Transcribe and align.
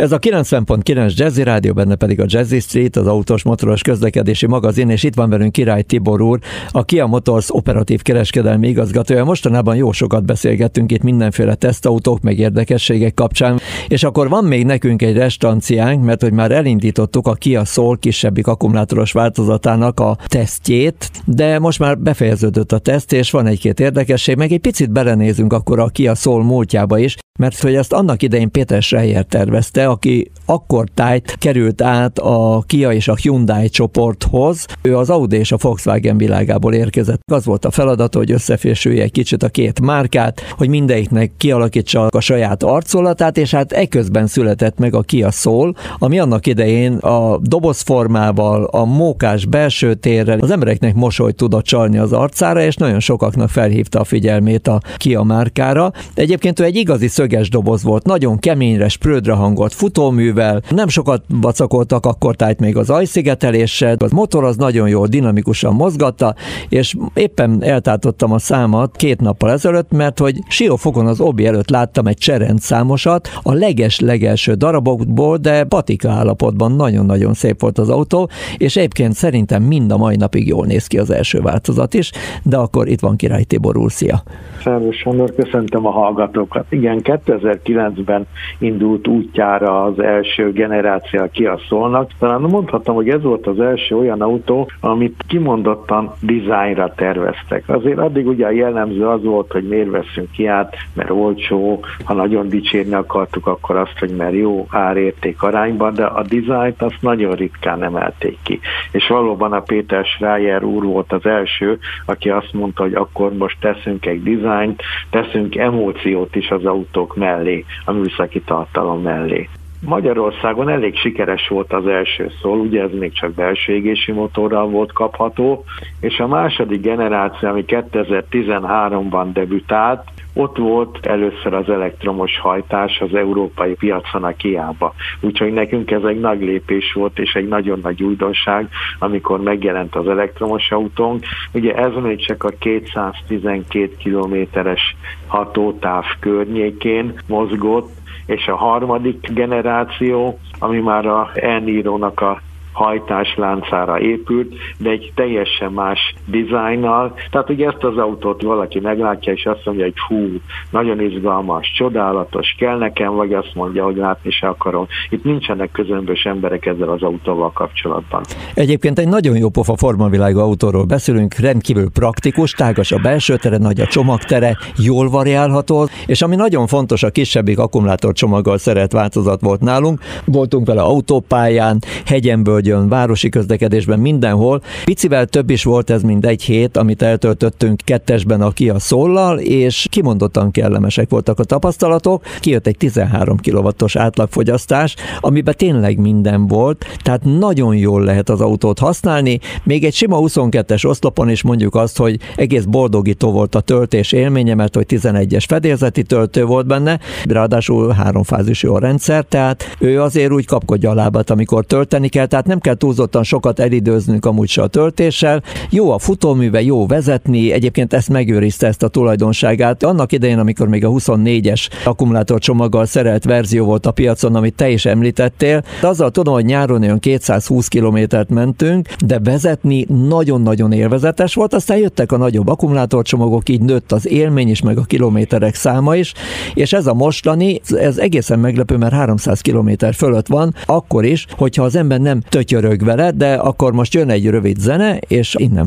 Ez 0.00 0.12
a 0.12 0.18
90.9 0.18 1.16
Jazzy 1.16 1.42
Rádió, 1.42 1.72
benne 1.72 1.94
pedig 1.94 2.20
a 2.20 2.24
Jazzy 2.26 2.60
Street, 2.60 2.96
az 2.96 3.06
autós 3.06 3.42
motoros 3.42 3.82
közlekedési 3.82 4.46
magazin, 4.46 4.88
és 4.90 5.02
itt 5.02 5.14
van 5.14 5.30
velünk 5.30 5.52
Király 5.52 5.82
Tibor 5.82 6.20
úr, 6.20 6.38
a 6.70 6.84
Kia 6.84 7.06
Motors 7.06 7.54
operatív 7.54 8.02
kereskedelmi 8.02 8.68
igazgatója. 8.68 9.24
Mostanában 9.24 9.76
jó 9.76 9.92
sokat 9.92 10.24
beszélgettünk 10.24 10.92
itt 10.92 11.02
mindenféle 11.02 11.54
tesztautók, 11.54 12.20
meg 12.20 12.38
érdekességek 12.38 13.14
kapcsán, 13.14 13.58
és 13.88 14.02
akkor 14.02 14.28
van 14.28 14.44
még 14.44 14.64
nekünk 14.64 15.02
egy 15.02 15.16
restanciánk, 15.16 16.04
mert 16.04 16.22
hogy 16.22 16.32
már 16.32 16.50
elindítottuk 16.50 17.26
a 17.26 17.32
Kia 17.32 17.64
Soul 17.64 17.98
kisebbik 17.98 18.46
akkumulátoros 18.46 19.12
változatának 19.12 20.00
a 20.00 20.18
tesztjét, 20.26 21.10
de 21.24 21.58
most 21.58 21.78
már 21.78 21.98
befejeződött 21.98 22.72
a 22.72 22.78
teszt, 22.78 23.12
és 23.12 23.30
van 23.30 23.46
egy-két 23.46 23.80
érdekesség, 23.80 24.36
meg 24.36 24.52
egy 24.52 24.60
picit 24.60 24.92
belenézünk 24.92 25.52
akkor 25.52 25.78
a 25.78 25.86
Kia 25.86 26.14
Soul 26.14 26.44
múltjába 26.44 26.98
is, 26.98 27.16
mert 27.38 27.60
hogy 27.60 27.74
ezt 27.74 27.92
annak 27.92 28.22
idején 28.22 28.50
Péter 28.50 28.82
Schreier 28.82 29.24
tervezte, 29.24 29.89
aki 29.90 30.30
akkor 30.46 30.88
tájt 30.94 31.36
került 31.38 31.82
át 31.82 32.18
a 32.18 32.62
Kia 32.66 32.92
és 32.92 33.08
a 33.08 33.14
Hyundai 33.14 33.68
csoporthoz. 33.68 34.66
Ő 34.82 34.96
az 34.96 35.10
Audi 35.10 35.36
és 35.36 35.52
a 35.52 35.56
Volkswagen 35.60 36.16
világából 36.16 36.74
érkezett. 36.74 37.20
Az 37.32 37.44
volt 37.44 37.64
a 37.64 37.70
feladata, 37.70 38.18
hogy 38.18 38.30
összefésülje 38.30 39.02
egy 39.02 39.12
kicsit 39.12 39.42
a 39.42 39.48
két 39.48 39.80
márkát, 39.80 40.40
hogy 40.56 40.68
mindegyiknek 40.68 41.32
kialakítsa 41.36 42.06
a 42.06 42.20
saját 42.20 42.62
arcolatát, 42.62 43.36
és 43.36 43.50
hát 43.50 43.72
eközben 43.72 44.26
született 44.26 44.78
meg 44.78 44.94
a 44.94 45.02
Kia 45.02 45.30
Soul, 45.30 45.74
ami 45.98 46.18
annak 46.18 46.46
idején 46.46 46.92
a 46.92 47.38
dobozformával, 47.42 48.64
a 48.64 48.84
mókás 48.84 49.46
belső 49.46 49.94
térrel 49.94 50.38
az 50.38 50.50
embereknek 50.50 50.94
mosolyt 50.94 51.36
tudott 51.36 51.64
csalni 51.64 51.98
az 51.98 52.12
arcára, 52.12 52.62
és 52.62 52.76
nagyon 52.76 53.00
sokaknak 53.00 53.48
felhívta 53.48 54.00
a 54.00 54.04
figyelmét 54.04 54.68
a 54.68 54.80
Kia 54.96 55.22
márkára. 55.22 55.92
Egyébként 56.14 56.60
ő 56.60 56.64
egy 56.64 56.76
igazi 56.76 57.08
szöges 57.08 57.48
doboz 57.48 57.82
volt, 57.82 58.04
nagyon 58.04 58.38
keményre, 58.38 58.88
sprödre 58.88 59.32
hangolt 59.32 59.74
futóművel, 59.80 60.62
nem 60.70 60.88
sokat 60.88 61.22
vacakoltak 61.28 62.06
akkor 62.06 62.36
tájt 62.36 62.60
még 62.60 62.76
az 62.76 62.90
ajszigeteléssel, 62.90 63.96
az 63.98 64.10
motor 64.10 64.44
az 64.44 64.56
nagyon 64.56 64.88
jól 64.88 65.06
dinamikusan 65.06 65.74
mozgatta, 65.74 66.34
és 66.68 66.94
éppen 67.14 67.62
eltátottam 67.62 68.32
a 68.32 68.38
számat 68.38 68.96
két 68.96 69.20
nappal 69.20 69.50
ezelőtt, 69.50 69.90
mert 69.90 70.18
hogy 70.18 70.38
Siófokon 70.48 71.06
az 71.06 71.20
obi 71.20 71.46
előtt 71.46 71.70
láttam 71.70 72.06
egy 72.06 72.16
cserend 72.16 72.58
számosat, 72.58 73.28
a 73.42 73.52
leges-legelső 73.52 74.54
darabokból, 74.54 75.36
de 75.36 75.64
patika 75.64 76.10
állapotban 76.10 76.72
nagyon-nagyon 76.72 77.34
szép 77.34 77.60
volt 77.60 77.78
az 77.78 77.88
autó, 77.88 78.28
és 78.56 78.76
egyébként 78.76 79.12
szerintem 79.12 79.62
mind 79.62 79.92
a 79.92 79.96
mai 79.96 80.16
napig 80.16 80.46
jól 80.46 80.66
néz 80.66 80.86
ki 80.86 80.98
az 80.98 81.10
első 81.10 81.40
változat 81.40 81.94
is, 81.94 82.10
de 82.42 82.56
akkor 82.56 82.88
itt 82.88 83.00
van 83.00 83.16
Király 83.16 83.42
Tibor 83.42 83.76
úr, 83.76 83.90
szia! 83.90 84.22
Szervusz 84.62 84.96
Sándor, 84.96 85.34
köszöntöm 85.34 85.86
a 85.86 85.90
hallgatókat. 85.90 86.66
Igen, 86.68 87.00
2009-ben 87.02 88.26
indult 88.58 89.08
útjára 89.08 89.69
az 89.70 90.00
első 90.00 90.52
generáció 90.52 91.28
Kia 91.32 91.58
Soulnak. 91.68 92.10
Talán 92.18 92.40
mondhatom, 92.40 92.94
hogy 92.94 93.08
ez 93.08 93.22
volt 93.22 93.46
az 93.46 93.60
első 93.60 93.96
olyan 93.96 94.20
autó, 94.20 94.70
amit 94.80 95.24
kimondottan 95.28 96.12
dizájnra 96.20 96.94
terveztek. 96.94 97.68
Azért 97.68 97.98
addig 97.98 98.26
ugye 98.26 98.46
a 98.46 98.50
jellemző 98.50 99.06
az 99.06 99.22
volt, 99.24 99.52
hogy 99.52 99.68
miért 99.68 99.90
veszünk 99.90 100.30
ki 100.30 100.46
át, 100.46 100.76
mert 100.94 101.10
olcsó, 101.10 101.84
ha 102.04 102.14
nagyon 102.14 102.48
dicsérni 102.48 102.94
akartuk, 102.94 103.46
akkor 103.46 103.76
azt, 103.76 103.98
hogy 103.98 104.10
mert 104.16 104.34
jó 104.34 104.66
árérték 104.70 105.42
arányban, 105.42 105.94
de 105.94 106.04
a 106.04 106.22
dizájnt 106.22 106.82
azt 106.82 106.98
nagyon 107.00 107.32
ritkán 107.34 107.82
emelték 107.82 108.38
ki. 108.42 108.60
És 108.92 109.08
valóban 109.08 109.52
a 109.52 109.60
Péter 109.60 110.04
Schreier 110.04 110.62
úr 110.62 110.84
volt 110.84 111.12
az 111.12 111.26
első, 111.26 111.78
aki 112.06 112.30
azt 112.30 112.52
mondta, 112.52 112.82
hogy 112.82 112.94
akkor 112.94 113.32
most 113.32 113.60
teszünk 113.60 114.06
egy 114.06 114.22
dizájnt, 114.22 114.82
teszünk 115.10 115.56
emóciót 115.56 116.36
is 116.36 116.50
az 116.50 116.64
autók 116.64 117.16
mellé, 117.16 117.64
a 117.84 117.92
műszaki 117.92 118.40
tartalom 118.40 119.02
mellé. 119.02 119.48
Magyarországon 119.80 120.68
elég 120.68 120.96
sikeres 120.96 121.48
volt 121.48 121.72
az 121.72 121.86
első 121.86 122.30
szól, 122.42 122.58
ugye 122.58 122.82
ez 122.82 122.90
még 122.92 123.12
csak 123.12 123.32
belső 123.32 123.72
égési 123.72 124.12
motorral 124.12 124.66
volt 124.68 124.92
kapható, 124.92 125.64
és 126.00 126.18
a 126.18 126.26
második 126.26 126.80
generáció, 126.80 127.48
ami 127.48 127.64
2013-ban 127.66 129.26
debütált, 129.32 130.02
ott 130.34 130.56
volt 130.56 131.06
először 131.06 131.54
az 131.54 131.68
elektromos 131.68 132.38
hajtás 132.38 133.00
az 133.00 133.14
európai 133.14 133.74
piacon 133.74 134.24
a 134.24 134.36
Kiába. 134.36 134.94
Úgyhogy 135.20 135.52
nekünk 135.52 135.90
ez 135.90 136.02
egy 136.02 136.20
nagy 136.20 136.40
lépés 136.40 136.92
volt, 136.92 137.18
és 137.18 137.32
egy 137.34 137.48
nagyon 137.48 137.78
nagy 137.82 138.02
újdonság, 138.02 138.68
amikor 138.98 139.40
megjelent 139.40 139.94
az 139.94 140.08
elektromos 140.08 140.70
autónk. 140.70 141.24
Ugye 141.52 141.74
ez 141.74 141.92
még 142.02 142.26
csak 142.26 142.44
a 142.44 142.50
212 142.58 143.96
kilométeres 143.98 144.96
hatótáv 145.26 146.04
környékén 146.20 147.14
mozgott, 147.26 147.90
és 148.30 148.46
a 148.46 148.56
harmadik 148.56 149.28
generáció, 149.32 150.38
ami 150.58 150.78
már 150.78 151.06
a 151.06 151.30
Eniro-nak 151.34 152.20
a 152.20 152.40
hajtásláncára 152.72 154.00
épült, 154.00 154.54
de 154.78 154.90
egy 154.90 155.12
teljesen 155.14 155.72
más 155.72 156.09
dizájnnal. 156.26 157.14
Tehát 157.30 157.50
ugye 157.50 157.66
ezt 157.66 157.84
az 157.84 157.96
autót 157.96 158.42
valaki 158.42 158.80
meglátja, 158.80 159.32
és 159.32 159.46
azt 159.46 159.64
mondja, 159.64 159.84
hogy 159.84 159.98
hú, 160.08 160.28
nagyon 160.70 161.00
izgalmas, 161.00 161.72
csodálatos, 161.76 162.54
kell 162.58 162.78
nekem, 162.78 163.14
vagy 163.14 163.32
azt 163.32 163.54
mondja, 163.54 163.84
hogy 163.84 163.96
látni 163.96 164.30
se 164.30 164.46
akarom. 164.46 164.86
Itt 165.10 165.24
nincsenek 165.24 165.70
közömbös 165.70 166.24
emberek 166.24 166.66
ezzel 166.66 166.88
az 166.88 167.02
autóval 167.02 167.52
kapcsolatban. 167.52 168.22
Egyébként 168.54 168.98
egy 168.98 169.08
nagyon 169.08 169.36
jó 169.36 169.48
pofa 169.48 169.76
formavilágú 169.76 170.38
autóról 170.38 170.84
beszélünk, 170.84 171.34
rendkívül 171.34 171.90
praktikus, 171.90 172.52
tágas 172.52 172.92
a 172.92 172.98
belső 172.98 173.36
tere, 173.36 173.56
nagy 173.56 173.80
a 173.80 173.86
csomagtere, 173.86 174.56
jól 174.76 175.08
variálható, 175.08 175.88
és 176.06 176.22
ami 176.22 176.36
nagyon 176.36 176.66
fontos, 176.66 177.02
a 177.02 177.10
kisebbik 177.10 177.58
akkumulátor 177.58 178.12
csomaggal 178.12 178.58
szeret 178.58 178.92
változat 178.92 179.40
volt 179.40 179.60
nálunk. 179.60 180.00
Voltunk 180.24 180.66
vele 180.66 180.82
autópályán, 180.82 181.78
hegyenből 182.06 182.60
völgyön, 182.60 182.88
városi 182.88 183.28
közlekedésben, 183.28 183.98
mindenhol. 183.98 184.62
Picivel 184.84 185.26
több 185.26 185.50
is 185.50 185.64
volt 185.64 185.90
ez, 185.90 186.02
mint 186.10 186.26
egy 186.26 186.42
hét, 186.42 186.76
amit 186.76 187.02
eltöltöttünk 187.02 187.80
kettesben 187.84 188.40
a 188.40 188.50
Kia 188.50 188.78
Sollal, 188.78 189.38
és 189.38 189.86
kimondottan 189.90 190.50
kellemesek 190.50 191.10
voltak 191.10 191.38
a 191.38 191.44
tapasztalatok. 191.44 192.24
Kijött 192.40 192.66
egy 192.66 192.76
13 192.76 193.36
kW-os 193.42 193.96
átlagfogyasztás, 193.96 194.96
amiben 195.20 195.54
tényleg 195.56 195.98
minden 195.98 196.46
volt, 196.46 196.84
tehát 197.02 197.24
nagyon 197.24 197.76
jól 197.76 198.02
lehet 198.02 198.28
az 198.28 198.40
autót 198.40 198.78
használni. 198.78 199.38
Még 199.64 199.84
egy 199.84 199.94
sima 199.94 200.18
22-es 200.20 200.86
oszlopon 200.86 201.30
is 201.30 201.42
mondjuk 201.42 201.74
azt, 201.74 201.96
hogy 201.96 202.18
egész 202.36 202.64
boldogító 202.64 203.30
volt 203.30 203.54
a 203.54 203.60
töltés 203.60 204.12
élménye, 204.12 204.54
mert 204.54 204.74
hogy 204.74 204.86
11-es 204.88 205.44
fedélzeti 205.48 206.02
töltő 206.02 206.44
volt 206.44 206.66
benne, 206.66 207.00
ráadásul 207.28 207.92
háromfázisú 207.92 208.74
a 208.74 208.78
rendszer, 208.78 209.24
tehát 209.24 209.76
ő 209.78 210.02
azért 210.02 210.32
úgy 210.32 210.46
kapkodja 210.46 210.90
a 210.90 210.94
lábát, 210.94 211.30
amikor 211.30 211.64
tölteni 211.64 212.08
kell, 212.08 212.26
tehát 212.26 212.46
nem 212.46 212.60
kell 212.60 212.74
túlzottan 212.74 213.22
sokat 213.22 213.58
elidőznünk 213.60 214.26
amúgy 214.26 214.48
se 214.48 214.62
a 214.62 214.66
töltéssel. 214.66 215.42
Jó 215.70 215.90
a 215.90 215.98
futóműve, 216.00 216.62
jó 216.62 216.86
vezetni, 216.86 217.52
egyébként 217.52 217.92
ezt 217.92 218.08
megőrizte 218.08 218.66
ezt 218.66 218.82
a 218.82 218.88
tulajdonságát. 218.88 219.82
Annak 219.82 220.12
idején, 220.12 220.38
amikor 220.38 220.68
még 220.68 220.84
a 220.84 220.90
24-es 220.90 221.68
akkumulátorcsomaggal 221.84 222.86
szerelt 222.86 223.24
verzió 223.24 223.64
volt 223.64 223.86
a 223.86 223.90
piacon, 223.90 224.34
amit 224.34 224.54
te 224.54 224.70
is 224.70 224.84
említettél, 224.84 225.64
de 225.80 225.88
azzal 225.88 226.10
tudom, 226.10 226.34
hogy 226.34 226.44
nyáron 226.44 226.82
olyan 226.82 226.98
220 226.98 227.68
kilométert 227.68 228.30
mentünk, 228.30 228.88
de 229.06 229.18
vezetni 229.18 229.86
nagyon-nagyon 230.08 230.72
élvezetes 230.72 231.34
volt, 231.34 231.54
aztán 231.54 231.78
jöttek 231.78 232.12
a 232.12 232.16
nagyobb 232.16 232.48
akkumulátorcsomagok, 232.48 233.48
így 233.48 233.62
nőtt 233.62 233.92
az 233.92 234.08
élmény 234.08 234.48
is, 234.48 234.62
meg 234.62 234.78
a 234.78 234.82
kilométerek 234.82 235.54
száma 235.54 235.96
is, 235.96 236.14
és 236.54 236.72
ez 236.72 236.86
a 236.86 236.94
mostani, 236.94 237.60
ez 237.68 237.98
egészen 237.98 238.38
meglepő, 238.38 238.76
mert 238.76 238.92
300 238.92 239.40
kilométer 239.40 239.94
fölött 239.94 240.26
van, 240.26 240.54
akkor 240.66 241.04
is, 241.04 241.26
hogyha 241.36 241.62
az 241.62 241.76
ember 241.76 242.00
nem 242.00 242.20
tötyörög 242.20 242.84
vele, 242.84 243.10
de 243.10 243.34
akkor 243.34 243.72
most 243.72 243.94
jön 243.94 244.10
egy 244.10 244.26
rövid 244.26 244.58
zene, 244.58 244.96
és 244.96 245.34
innen 245.38 245.66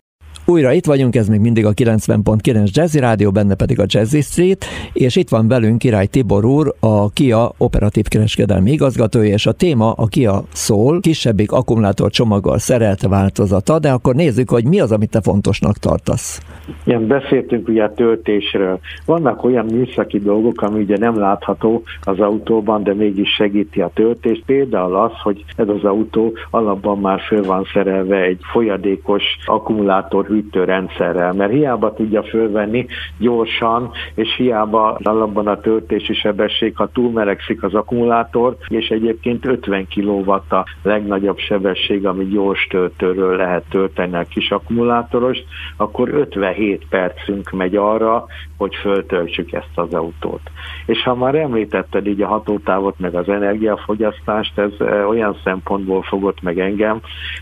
Újra 0.51 0.71
itt 0.71 0.85
vagyunk, 0.85 1.15
ez 1.15 1.27
még 1.27 1.39
mindig 1.39 1.65
a 1.65 1.73
90.9 1.73 2.71
Jazzy 2.71 2.99
Rádió, 2.99 3.31
benne 3.31 3.55
pedig 3.55 3.79
a 3.79 3.85
Jazzy 3.87 4.21
Street, 4.21 4.65
és 4.93 5.15
itt 5.15 5.29
van 5.29 5.47
velünk 5.47 5.77
Király 5.77 6.05
Tibor 6.05 6.45
úr, 6.45 6.73
a 6.79 7.11
Kia 7.11 7.51
operatív 7.57 8.07
kereskedelmi 8.07 8.71
igazgatója, 8.71 9.33
és 9.33 9.45
a 9.45 9.51
téma 9.51 9.91
a 9.91 10.05
Kia 10.05 10.43
szól, 10.51 10.99
kisebbik 10.99 11.51
akkumulátor 11.51 12.09
csomaggal 12.09 12.57
szerelt 12.57 13.01
változata, 13.01 13.79
de 13.79 13.91
akkor 13.91 14.15
nézzük, 14.15 14.49
hogy 14.49 14.65
mi 14.65 14.79
az, 14.79 14.91
amit 14.91 15.09
te 15.09 15.21
fontosnak 15.21 15.77
tartasz. 15.77 16.41
Igen, 16.83 17.07
beszéltünk 17.07 17.67
ugye 17.67 17.83
a 17.83 17.93
töltésről. 17.93 18.79
Vannak 19.05 19.43
olyan 19.43 19.65
műszaki 19.65 20.19
dolgok, 20.19 20.61
ami 20.61 20.81
ugye 20.81 20.97
nem 20.97 21.19
látható 21.19 21.83
az 22.01 22.19
autóban, 22.19 22.83
de 22.83 22.93
mégis 22.93 23.29
segíti 23.29 23.81
a 23.81 23.91
töltést. 23.93 24.43
Például 24.45 24.95
az, 24.95 25.11
hogy 25.23 25.43
ez 25.55 25.67
az 25.67 25.83
autó 25.83 26.33
alapban 26.49 26.99
már 26.99 27.19
föl 27.19 27.43
van 27.43 27.65
szerelve 27.73 28.21
egy 28.21 28.39
folyadékos 28.51 29.23
akkumulátor 29.45 30.25
hűtőrendszerrel, 30.41 31.33
mert 31.33 31.51
hiába 31.51 31.93
tudja 31.93 32.23
fölvenni 32.23 32.85
gyorsan, 33.17 33.91
és 34.15 34.35
hiába 34.35 34.99
alapban 35.03 35.47
a 35.47 35.59
töltési 35.59 36.13
sebesség, 36.13 36.75
ha 36.75 36.87
túlmelegszik 36.87 37.63
az 37.63 37.73
akkumulátor, 37.73 38.55
és 38.67 38.87
egyébként 38.87 39.45
50 39.45 39.87
kW 39.95 40.31
a 40.31 40.65
legnagyobb 40.83 41.37
sebesség, 41.37 42.05
ami 42.05 42.25
gyors 42.25 42.67
töltőről 42.69 43.35
lehet 43.35 43.63
tölteni 43.69 44.15
a 44.15 44.25
kis 44.29 44.51
akkumulátoros, 44.51 45.37
akkor 45.77 46.09
57 46.09 46.85
percünk 46.89 47.51
megy 47.51 47.75
arra, 47.75 48.25
hogy 48.57 48.75
föltöltsük 48.75 49.51
ezt 49.51 49.71
az 49.75 49.93
autót. 49.93 50.41
És 50.85 51.03
ha 51.03 51.15
már 51.15 51.35
említetted 51.35 52.07
így 52.07 52.21
a 52.21 52.27
hatótávot, 52.27 52.99
meg 52.99 53.15
az 53.15 53.29
energiafogyasztást, 53.29 54.57
ez 54.57 54.71
olyan 55.07 55.37
szempontból 55.43 56.01
fogott 56.01 56.41
meg 56.41 56.59
engem, 56.59 56.99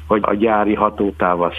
hogy 0.07 0.21
a 0.23 0.33
gyári 0.33 0.73
hatótáv 0.73 1.41
az 1.41 1.53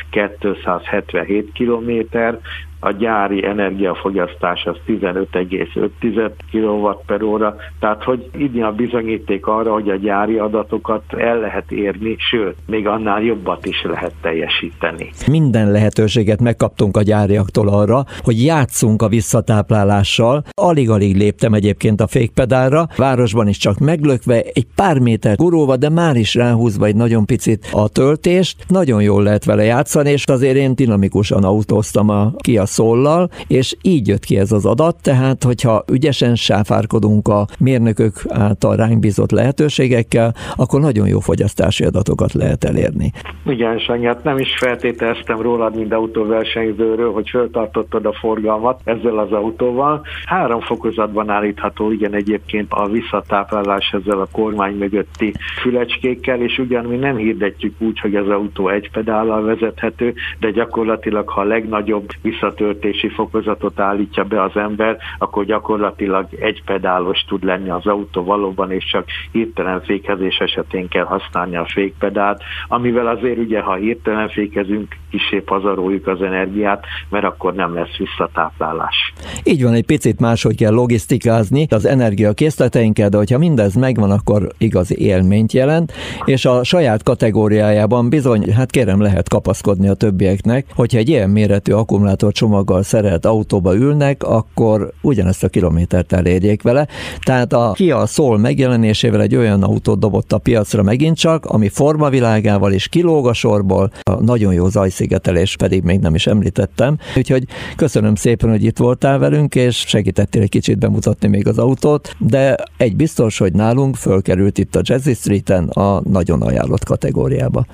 277 1.25 1.53
kilométer, 1.55 2.39
a 2.81 2.91
gyári 2.91 3.45
energiafogyasztás 3.45 4.65
az 4.65 4.77
15,5 4.87 6.31
kW 6.53 6.89
per 7.07 7.23
óra, 7.23 7.57
tehát 7.81 8.05
hogy 8.05 8.31
így 8.39 8.61
a 8.61 8.73
bizonyíték 8.73 9.47
arra, 9.47 9.73
hogy 9.73 9.89
a 9.89 9.97
gyári 9.97 10.39
adatokat 10.39 11.03
el 11.17 11.39
lehet 11.39 11.73
érni, 11.73 12.17
sőt, 12.19 12.57
még 12.67 12.87
annál 12.87 13.23
jobbat 13.23 13.67
is 13.67 13.83
lehet 13.83 14.13
teljesíteni. 14.21 15.11
Minden 15.27 15.71
lehetőséget 15.71 16.41
megkaptunk 16.41 16.97
a 16.97 17.03
gyáriaktól 17.03 17.69
arra, 17.69 18.05
hogy 18.23 18.45
játszunk 18.45 19.03
a 19.03 19.09
visszatáplálással. 19.09 20.45
Alig-alig 20.55 21.17
léptem 21.17 21.55
egyébként 21.55 22.01
a 22.01 22.07
fékpedálra, 22.07 22.87
városban 22.97 23.49
is 23.49 23.57
csak 23.57 23.79
meglökve, 23.79 24.43
egy 24.53 24.67
pár 24.75 24.99
méter 24.99 25.37
gurulva, 25.37 25.77
de 25.77 25.89
már 25.89 26.17
is 26.17 26.35
ráhúzva 26.35 26.87
egy 26.87 26.97
nagyon 26.97 27.27
picit 27.27 27.69
a 27.73 27.89
töltést. 27.89 28.65
Nagyon 28.69 29.03
jól 29.03 29.23
lehet 29.23 29.45
vele 29.45 29.65
játszani, 29.65 30.11
és 30.11 30.25
azért 30.25 30.57
én 30.57 30.75
dinamikusan 30.75 31.45
autóztam 31.45 32.09
a 32.09 32.33
Kia 32.37 32.67
szóllal, 32.71 33.31
és 33.47 33.77
így 33.83 34.09
jött 34.09 34.25
ki 34.25 34.39
ez 34.39 34.53
az 34.53 34.67
adat, 34.67 34.97
tehát 35.03 35.45
hogyha 35.45 35.85
ügyesen 35.93 36.35
sáfárkodunk 36.35 37.29
a 37.29 37.47
mérnökök 37.59 38.13
által 38.29 38.77
ránk 38.77 39.01
bizott 39.01 39.31
lehetőségekkel, 39.31 40.35
akkor 40.57 40.81
nagyon 40.81 41.09
jó 41.09 41.21
fogyasztási 41.21 41.85
adatokat 41.85 42.33
lehet 42.33 42.65
elérni. 42.65 43.13
Igen, 43.47 43.79
Sanyát, 43.79 44.25
nem 44.25 44.39
is 44.39 44.57
feltételeztem 44.59 45.41
rólad, 45.41 45.77
mint 45.77 45.93
autóversenyzőről, 45.93 47.13
hogy 47.13 47.29
föltartottad 47.29 48.07
a 48.07 48.13
forgalmat 48.13 48.81
ezzel 48.85 49.19
az 49.19 49.33
autóval. 49.33 50.03
Három 50.25 50.61
fokozatban 50.61 51.31
állítható, 51.31 51.93
igen, 51.93 52.15
egyébként 52.15 52.73
a 52.73 52.89
visszatáplálás 52.89 53.91
ezzel 53.93 54.21
a 54.21 54.29
kormány 54.33 54.75
mögötti 54.75 55.35
fülecskékkel, 55.61 56.41
és 56.41 56.59
ugyan 56.59 56.85
mi 56.85 56.97
nem 56.97 57.17
hirdetjük 57.17 57.75
úgy, 57.79 58.01
hogy 58.01 58.15
az 58.15 58.29
autó 58.29 58.69
egy 58.69 58.91
pedállal 58.91 59.43
vezethető, 59.43 60.15
de 60.41 60.51
gyakorlatilag, 60.51 61.29
ha 61.29 61.41
a 61.41 61.45
legnagyobb 61.45 62.09
visszat 62.23 62.60
töltési 62.61 63.09
fokozatot 63.09 63.81
állítja 63.81 64.25
be 64.25 64.43
az 64.43 64.57
ember, 64.57 64.97
akkor 65.19 65.45
gyakorlatilag 65.45 66.27
egy 66.39 66.63
pedálos 66.65 67.25
tud 67.29 67.45
lenni 67.45 67.71
az 67.71 67.87
autó 67.87 68.25
valóban, 68.25 68.71
és 68.71 68.85
csak 68.85 69.05
hirtelen 69.33 69.81
fékezés 69.81 70.37
esetén 70.37 70.89
kell 70.89 71.05
használni 71.05 71.57
a 71.57 71.67
fékpedált, 71.73 72.43
amivel 72.69 73.07
azért 73.07 73.39
ugye, 73.39 73.61
ha 73.61 73.75
hirtelen 73.75 74.29
fékezünk, 74.29 74.97
kisé 75.11 75.41
pazaroljuk 75.41 76.07
az 76.07 76.23
energiát, 76.23 76.85
mert 77.09 77.25
akkor 77.25 77.55
nem 77.55 77.75
lesz 77.75 77.97
visszatáplálás. 77.97 78.97
Így 79.45 79.63
van, 79.63 79.73
egy 79.73 79.85
picit 79.85 80.21
máshogy 80.21 80.57
kell 80.57 80.73
logisztikázni 80.73 81.67
az 81.71 81.87
energiakészleteinket, 81.87 83.11
de 83.11 83.17
hogyha 83.17 83.39
mindez 83.39 83.75
megvan, 83.75 84.11
akkor 84.11 84.49
igazi 84.59 84.99
élményt 84.99 85.53
jelent, 85.53 85.93
és 86.25 86.45
a 86.45 86.65
saját 86.65 87.03
kategóriájában 87.03 88.09
bizony, 88.09 88.53
hát 88.53 88.71
kérem 88.71 89.01
lehet 89.01 89.29
kapaszkodni 89.29 89.89
a 89.89 89.95
többieknek, 89.95 90.67
hogyha 90.75 90.99
egy 90.99 91.09
ilyen 91.09 91.31
méretű 91.31 91.73
akkumulátor 91.73 92.33
csomaggal 92.33 92.83
szerelt 92.83 93.27
autóba 93.27 93.75
ülnek, 93.75 94.23
akkor 94.23 94.93
ugyanezt 95.03 95.45
a 95.45 95.49
kilométert 95.49 96.13
elérjék 96.13 96.63
vele. 96.63 96.89
Tehát 97.25 97.53
a 97.53 97.73
Kia 97.75 98.07
Soul 98.07 98.39
megjelenésével 98.39 99.21
egy 99.21 99.37
olyan 99.37 99.63
autót 99.63 99.99
dobott 99.99 100.33
a 100.33 100.39
piacra 100.39 100.83
megint 100.83 101.17
csak, 101.17 101.47
ami 101.47 101.69
formavilágával 101.69 102.73
is 102.73 102.89
kilóg 102.89 103.27
a 103.27 103.33
sorból, 103.33 103.91
a 104.03 104.23
nagyon 104.23 104.53
jó 104.53 104.69
zajszigetelés 104.69 105.57
pedig 105.57 105.83
még 105.83 106.01
nem 106.01 106.15
is 106.15 106.27
említettem. 106.27 106.99
Úgyhogy 107.17 107.45
köszönöm 107.77 108.15
szépen, 108.15 108.51
hogy 108.51 108.65
itt 108.65 108.79
voltál 109.11 109.31
velünk, 109.31 109.55
és 109.55 109.77
segítettél 109.77 110.43
egy 110.43 110.49
kicsit 110.49 110.79
bemutatni 110.79 111.29
még 111.29 111.47
az 111.47 111.59
autót, 111.59 112.15
de 112.19 112.57
egy 112.77 112.97
biztos, 112.97 113.39
hogy 113.39 113.53
nálunk 113.53 113.97
fölkerült 113.97 114.59
itt 114.59 114.77
a 114.77 114.81
Jazzy 114.83 115.15
Streeten 115.15 115.69
a 115.69 116.01
nagyon 116.09 116.43
ajánlott 116.43 116.85
kategóriába. 116.85 117.65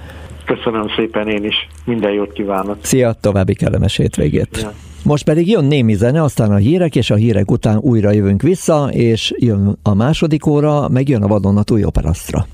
Köszönöm 0.44 0.86
szépen 0.96 1.28
én 1.28 1.44
is. 1.44 1.54
Minden 1.84 2.12
jót 2.12 2.32
kívánok. 2.32 2.76
Szia, 2.80 3.12
további 3.12 3.54
kellemes 3.54 3.96
hétvégét. 3.96 4.58
Ja. 4.60 4.72
Most 5.04 5.24
pedig 5.24 5.48
jön 5.48 5.64
némi 5.64 5.94
zene, 5.94 6.22
aztán 6.22 6.50
a 6.50 6.56
hírek, 6.56 6.96
és 6.96 7.10
a 7.10 7.14
hírek 7.14 7.50
után 7.50 7.78
újra 7.78 8.10
jövünk 8.10 8.42
vissza, 8.42 8.88
és 8.92 9.34
jön 9.38 9.78
a 9.82 9.94
második 9.94 10.46
óra, 10.46 10.88
meg 10.88 11.08
jön 11.08 11.22
a 11.22 11.26
vadonatúj 11.26 11.84
operasztra. 11.84 12.46